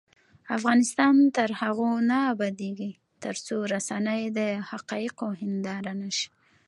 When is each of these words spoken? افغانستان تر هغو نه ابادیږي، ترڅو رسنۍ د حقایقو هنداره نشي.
افغانستان 0.57 1.15
تر 1.35 1.49
هغو 1.61 1.89
نه 2.09 2.17
ابادیږي، 2.33 2.91
ترڅو 3.23 3.57
رسنۍ 3.73 4.21
د 4.37 4.39
حقایقو 4.69 5.27
هنداره 5.41 5.93
نشي. 6.01 6.27